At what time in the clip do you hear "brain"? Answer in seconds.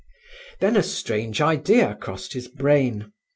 2.47-3.11